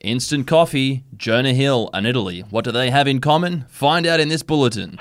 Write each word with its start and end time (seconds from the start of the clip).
Instant 0.00 0.46
coffee, 0.46 1.04
Jonah 1.14 1.52
Hill, 1.52 1.90
and 1.92 2.06
Italy. 2.06 2.40
What 2.48 2.64
do 2.64 2.72
they 2.72 2.88
have 2.88 3.06
in 3.06 3.20
common? 3.20 3.66
Find 3.68 4.06
out 4.06 4.18
in 4.18 4.30
this 4.30 4.42
bulletin. 4.42 4.96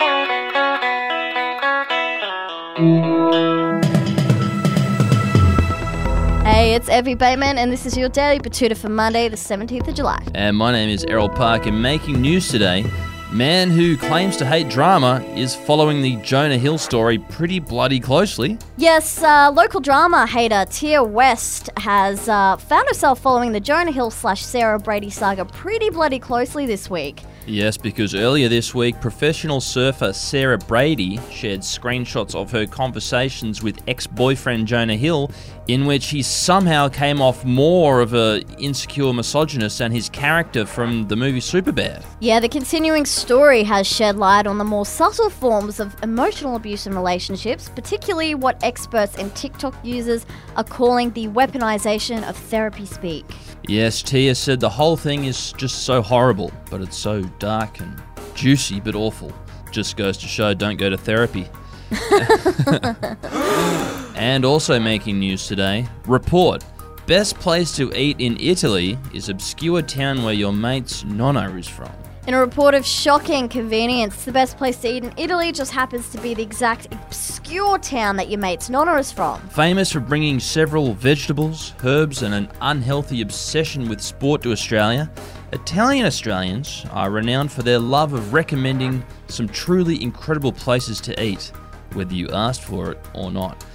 Hey, 6.46 6.73
it's 6.75 6.89
Effie 6.89 7.15
Bateman, 7.15 7.57
and 7.57 7.71
this 7.71 7.85
is 7.85 7.96
your 7.97 8.09
Daily 8.09 8.39
Batuta 8.39 8.75
for 8.75 8.89
Monday, 8.89 9.29
the 9.29 9.38
17th 9.38 9.88
of 9.88 9.96
July. 9.96 10.21
And 10.35 10.57
my 10.57 10.73
name 10.73 10.90
is 10.90 11.06
Errol 11.06 11.29
Parker, 11.29 11.70
and 11.70 11.81
making 11.81 12.20
news 12.20 12.50
today, 12.50 12.86
man 13.31 13.69
who 13.69 13.96
claims 13.96 14.37
to 14.37 14.46
hate 14.46 14.69
drama 14.69 15.23
is 15.35 15.55
following 15.55 16.02
the 16.02 16.16
Jonah 16.17 16.57
Hill 16.57 16.77
story 16.77 17.20
pretty 17.20 17.59
bloody 17.59 17.99
closely. 17.99 18.57
Yes, 18.77 19.21
uh, 19.21 19.52
local 19.52 19.79
drama 19.79 20.25
hater 20.25 20.66
Tia 20.70 21.03
West 21.03 21.70
has 21.77 22.27
uh, 22.27 22.57
found 22.57 22.88
herself 22.88 23.20
following 23.20 23.52
the 23.52 23.59
Jonah 23.59 23.91
Hill 23.91 24.11
slash 24.11 24.43
Sarah 24.43 24.79
Brady 24.79 25.09
saga 25.09 25.45
pretty 25.45 25.89
bloody 25.89 26.20
closely 26.20 26.65
this 26.65 26.89
week. 26.89 27.21
Yes, 27.45 27.77
because 27.77 28.13
earlier 28.13 28.48
this 28.48 28.75
week, 28.75 29.02
professional 29.02 29.59
surfer 29.59 30.13
Sarah 30.13 30.57
Brady 30.57 31.20
shared 31.31 31.62
screenshots 31.62 32.35
of 32.35 32.52
her 32.52 32.67
conversations 32.67 33.63
with 33.63 33.81
ex-boyfriend 33.88 34.67
Jonah 34.67 34.95
Hill, 34.95 35.31
in 35.67 35.85
which 35.85 36.07
he 36.07 36.21
somehow 36.21 36.89
came 36.89 37.21
off 37.21 37.45
more 37.45 38.02
of 38.02 38.13
a 38.13 38.43
insecure 38.57 39.13
misogynist 39.13 39.77
than 39.79 39.91
his 39.91 40.09
character 40.09 40.65
from 40.65 41.07
the 41.07 41.15
movie 41.15 41.39
Superbad. 41.39 42.03
Yeah, 42.20 42.39
the 42.39 42.49
continuing 42.49 43.05
story 43.05 43.63
has 43.63 43.87
shed 43.87 44.17
light 44.17 44.48
on 44.48 44.57
the 44.57 44.63
more 44.63 44.85
subtle 44.85 45.29
forms 45.29 45.79
of 45.79 45.95
emotional 46.03 46.55
abuse 46.55 46.87
in 46.87 46.95
relationships, 46.95 47.70
particularly 47.70 48.35
what 48.35 48.63
experts 48.63 49.15
and 49.17 49.34
TikTok 49.35 49.76
users 49.84 50.26
are 50.55 50.63
calling 50.63 51.12
the 51.12 51.27
weaponization 51.27 52.27
of 52.27 52.35
therapy 52.35 52.85
speak. 52.85 53.26
Yes, 53.67 54.01
Tia 54.01 54.34
said 54.34 54.59
the 54.59 54.70
whole 54.70 54.98
thing 54.98 55.26
is 55.26 55.51
just 55.53 55.84
so 55.84 56.01
horrible, 56.01 56.51
but 56.71 56.81
it's 56.81 56.98
so 56.98 57.28
dark 57.39 57.79
and 57.79 58.01
juicy 58.33 58.79
but 58.79 58.95
awful. 58.95 59.31
Just 59.71 59.98
goes 59.98 60.17
to 60.17 60.27
show 60.27 60.54
don't 60.54 60.77
go 60.77 60.90
to 60.90 60.98
therapy. 60.98 61.48
and 64.16 64.45
also 64.45 64.80
making 64.80 65.20
news 65.20 65.48
today 65.48 65.88
report 66.06 66.64
best 67.09 67.39
place 67.39 67.76
to 67.76 67.92
eat 68.00 68.20
in 68.20 68.38
Italy 68.39 68.95
is 69.16 69.30
obscure 69.30 69.81
town 69.81 70.22
where 70.22 70.36
your 70.36 70.54
mate's 70.54 71.04
nonno 71.06 71.58
is 71.58 71.67
from. 71.67 71.89
In 72.28 72.34
a 72.34 72.39
report 72.39 72.75
of 72.75 72.86
shocking 72.86 73.48
convenience, 73.48 74.25
the 74.25 74.31
best 74.31 74.58
place 74.58 74.78
to 74.81 74.89
eat 74.89 75.03
in 75.03 75.14
Italy 75.17 75.52
just 75.52 75.72
happens 75.72 76.09
to 76.09 76.22
be 76.22 76.34
the 76.34 76.44
exact 76.44 76.94
obscure 76.94 77.80
town 77.80 78.17
that 78.17 78.30
your 78.30 78.39
mate's 78.39 78.70
nonna 78.70 78.95
is 78.95 79.11
from. 79.11 79.39
Famous 79.50 79.92
for 79.92 80.02
bringing 80.02 80.39
several 80.39 80.94
vegetables, 80.94 81.73
herbs, 81.84 82.22
and 82.22 82.36
an 82.36 82.50
unhealthy 82.61 83.22
obsession 83.22 83.88
with 83.88 84.02
sport 84.02 84.44
to 84.44 84.52
Australia, 84.52 85.09
Italian 85.53 86.06
Australians 86.06 86.86
are 86.92 87.09
renowned 87.09 87.52
for 87.52 87.64
their 87.64 87.80
love 87.80 88.14
of 88.14 88.33
recommending 88.33 89.04
some 89.28 89.48
truly 89.48 90.04
incredible 90.04 90.52
places 90.52 91.02
to 91.02 91.23
eat, 91.23 91.52
whether 91.94 92.14
you 92.14 92.30
asked 92.31 92.64
for 92.64 92.92
it 92.92 93.00
or 93.14 93.31
not. 93.31 93.66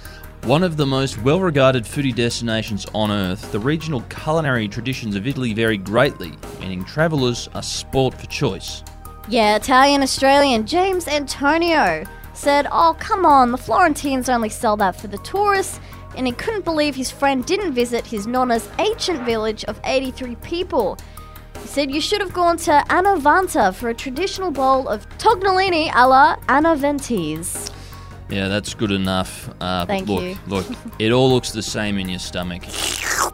One 0.45 0.61
of 0.61 0.77
the 0.77 0.85
most 0.85 1.19
well 1.23 1.39
regarded 1.39 1.85
foodie 1.85 2.13
destinations 2.13 2.85
on 2.93 3.09
earth, 3.09 3.51
the 3.51 3.57
regional 3.57 4.01
culinary 4.01 4.67
traditions 4.67 5.15
of 5.15 5.25
Italy 5.25 5.55
vary 5.55 5.75
greatly, 5.75 6.33
meaning 6.59 6.85
travellers 6.85 7.49
are 7.55 7.63
sport 7.63 8.13
for 8.13 8.27
choice. 8.27 8.83
Yeah, 9.27 9.55
Italian 9.55 10.03
Australian 10.03 10.67
James 10.67 11.07
Antonio 11.07 12.03
said, 12.35 12.67
Oh, 12.71 12.95
come 12.99 13.25
on, 13.25 13.51
the 13.51 13.57
Florentines 13.57 14.29
only 14.29 14.49
sell 14.49 14.77
that 14.77 14.95
for 14.95 15.07
the 15.07 15.17
tourists, 15.17 15.79
and 16.15 16.27
he 16.27 16.33
couldn't 16.33 16.63
believe 16.63 16.95
his 16.95 17.09
friend 17.09 17.43
didn't 17.43 17.73
visit 17.73 18.05
his 18.05 18.27
nonna's 18.27 18.69
ancient 18.77 19.25
village 19.25 19.63
of 19.63 19.81
83 19.83 20.35
people. 20.43 20.95
He 21.59 21.67
said, 21.67 21.89
You 21.89 21.99
should 21.99 22.21
have 22.21 22.33
gone 22.33 22.57
to 22.57 22.83
Anavanta 22.89 23.73
for 23.73 23.89
a 23.89 23.95
traditional 23.95 24.51
bowl 24.51 24.89
of 24.89 25.09
tognolini 25.17 25.89
a 25.95 26.07
la 26.07 26.35
Anaventese. 26.49 27.74
Yeah, 28.29 28.47
that's 28.47 28.73
good 28.73 28.91
enough. 28.91 29.49
Uh, 29.61 29.85
Thank 29.85 30.07
look, 30.07 30.23
you. 30.23 30.37
look, 30.47 30.65
it 30.99 31.11
all 31.11 31.29
looks 31.29 31.51
the 31.51 31.61
same 31.61 31.97
in 31.99 32.09
your 32.09 32.19
stomach. 32.19 32.63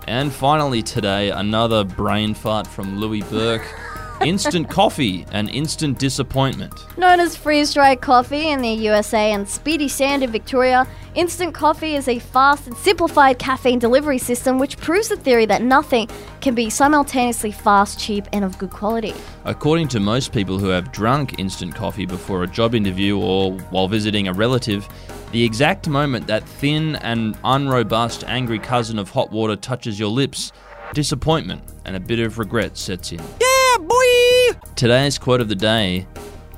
And 0.08 0.34
finally, 0.34 0.82
today, 0.82 1.32
another 1.32 1.84
brain 1.84 2.34
fart 2.34 2.68
from 2.68 3.00
Louis 3.00 3.22
Burke. 3.22 3.66
Instant 4.22 4.70
coffee 4.70 5.26
and 5.32 5.50
instant 5.50 5.98
disappointment. 5.98 6.74
Known 6.96 7.20
as 7.20 7.36
freeze 7.36 7.74
dried 7.74 8.02
coffee 8.02 8.50
in 8.50 8.62
the 8.62 8.70
USA 8.70 9.32
and 9.32 9.50
Speedy 9.50 9.88
Sand 9.88 10.22
in 10.22 10.30
Victoria, 10.30 10.86
instant 11.16 11.54
coffee 11.54 11.96
is 11.96 12.08
a 12.08 12.20
fast 12.20 12.68
and 12.68 12.78
simplified 12.78 13.40
caffeine 13.40 13.80
delivery 13.80 14.18
system 14.18 14.60
which 14.60 14.78
proves 14.78 15.10
the 15.10 15.16
theory 15.16 15.46
that 15.46 15.62
nothing 15.62 16.08
can 16.40 16.56
be 16.56 16.70
simultaneously 16.70 17.52
fast, 17.52 18.00
cheap, 18.00 18.26
and 18.34 18.46
of 18.46 18.58
good 18.58 18.70
quality. 18.70 19.14
According 19.46 19.90
to 19.90 20.00
most 20.00 20.32
people 20.32 20.58
who 20.58 20.68
have 20.68 20.92
drunk 20.92 21.40
instant 21.40 21.76
coffee 21.76 22.06
before 22.06 22.44
a 22.44 22.48
job 22.48 22.76
interview 22.76 23.18
or 23.20 23.54
while 23.70 23.88
visiting 23.88 24.28
a 24.28 24.34
relative, 24.34 24.88
the 25.32 25.44
exact 25.44 25.88
moment 25.88 26.28
that 26.28 26.44
thin 26.44 26.96
and 26.98 27.38
unrobust 27.44 28.24
angry 28.26 28.60
cousin 28.60 29.00
of 29.00 29.10
hot 29.10 29.32
water 29.32 29.56
touches 29.56 30.00
your 30.00 30.10
lips, 30.10 30.52
disappointment 30.94 31.62
and 31.86 31.96
a 31.96 32.00
bit 32.00 32.20
of 32.20 32.38
regret 32.38 32.78
sets 32.78 33.12
in. 33.12 33.20
Yeah, 33.20 33.78
boy! 33.80 34.60
Today's 34.76 35.18
quote 35.18 35.42
of 35.42 35.48
the 35.48 35.56
day 35.56 36.08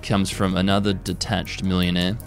comes 0.04 0.30
from 0.30 0.58
another 0.58 0.94
detached 0.94 1.64
millionaire. 1.64 2.18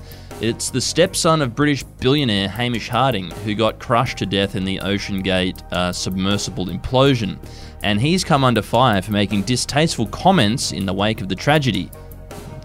It's 0.40 0.70
the 0.70 0.80
stepson 0.80 1.40
of 1.40 1.54
British 1.54 1.82
billionaire 1.82 2.48
Hamish 2.48 2.88
Harding, 2.88 3.30
who 3.30 3.54
got 3.54 3.78
crushed 3.78 4.18
to 4.18 4.26
death 4.26 4.54
in 4.54 4.64
the 4.64 4.78
OceanGate 4.78 5.72
uh, 5.72 5.92
submersible 5.92 6.66
implosion. 6.66 7.38
And 7.82 8.00
he's 8.00 8.24
come 8.24 8.44
under 8.44 8.62
fire 8.62 9.00
for 9.00 9.12
making 9.12 9.42
distasteful 9.42 10.06
comments 10.06 10.72
in 10.72 10.84
the 10.84 10.92
wake 10.92 11.20
of 11.20 11.28
the 11.28 11.34
tragedy. 11.34 11.90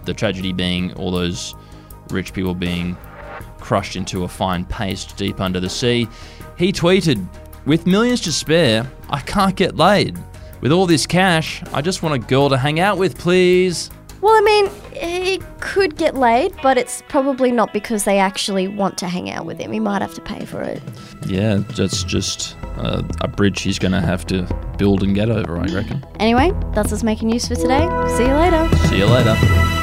The 0.06 0.14
tragedy 0.14 0.52
being 0.52 0.94
all 0.94 1.12
those 1.12 1.56
rich 2.10 2.34
people 2.34 2.56
being 2.56 2.98
crushed 3.60 3.96
into 3.96 4.24
a 4.24 4.28
fine 4.28 4.66
paste 4.66 5.16
deep 5.16 5.40
under 5.40 5.60
the 5.60 5.70
sea. 5.70 6.08
He 6.58 6.74
tweeted, 6.74 7.26
With 7.66 7.88
millions 7.88 8.22
to 8.22 8.32
spare, 8.34 8.90
I 9.10 9.20
can't 9.22 9.56
get 9.56 9.78
laid. 9.78 10.18
With 10.60 10.72
all 10.72 10.86
this 10.86 11.08
cash, 11.08 11.64
I 11.74 11.82
just 11.82 12.04
want 12.04 12.16
a 12.16 12.28
girl 12.28 12.50
to 12.50 12.58
hang 12.58 12.80
out 12.80 12.98
with, 12.98 13.18
please. 13.18 13.90
Well, 14.22 14.34
I 14.34 14.42
mean, 14.42 14.70
he 14.94 15.42
could 15.60 15.98
get 15.98 16.16
laid, 16.16 16.54
but 16.62 16.78
it's 16.78 17.02
probably 17.08 17.52
not 17.52 17.74
because 17.74 18.04
they 18.04 18.20
actually 18.20 18.68
want 18.68 18.98
to 19.00 19.08
hang 19.08 19.32
out 19.32 19.46
with 19.46 19.60
him. 19.60 19.72
He 19.72 19.80
might 19.80 20.02
have 20.02 20.14
to 20.14 20.22
pay 20.22 20.46
for 20.46 20.62
it. 20.62 20.82
Yeah, 21.26 21.58
that's 21.76 22.04
just 22.04 22.56
uh, 22.78 23.02
a 23.22 23.28
bridge 23.28 23.62
he's 23.62 23.80
going 23.80 23.94
to 23.94 24.02
have 24.02 24.28
to 24.28 24.44
build 24.78 25.02
and 25.02 25.16
get 25.16 25.30
over, 25.30 25.58
I 25.58 25.66
reckon. 25.66 26.06
Anyway, 26.20 26.52
that's 26.74 26.94
us 26.94 27.04
making 27.04 27.30
news 27.30 27.48
for 27.48 27.56
today. 27.56 27.88
See 28.16 28.26
you 28.28 28.34
later. 28.34 28.70
See 28.88 28.98
you 29.00 29.06
later. 29.06 29.81